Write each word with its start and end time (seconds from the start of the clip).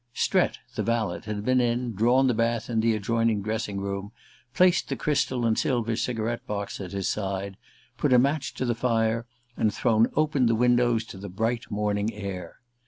Strett, 0.15 0.57
the 0.73 0.81
valet, 0.81 1.21
had 1.27 1.45
been 1.45 1.61
in, 1.61 1.93
drawn 1.93 2.25
the 2.25 2.33
bath 2.33 2.71
in 2.71 2.79
the 2.79 2.95
adjoining 2.95 3.43
dressing 3.43 3.79
room, 3.79 4.11
placed 4.51 4.89
the 4.89 4.95
crystal 4.95 5.45
and 5.45 5.59
silver 5.59 5.95
cigarette 5.95 6.43
box 6.47 6.81
at 6.81 6.91
his 6.91 7.07
side, 7.07 7.55
put 7.99 8.11
a 8.11 8.17
match 8.17 8.51
to 8.55 8.65
the 8.65 8.73
fire, 8.73 9.27
and 9.55 9.71
thrown 9.71 10.07
open 10.15 10.47
the 10.47 10.55
windows 10.55 11.05
to 11.05 11.19
the 11.19 11.29
bright 11.29 11.69
morning 11.69 12.11
air. 12.15 12.61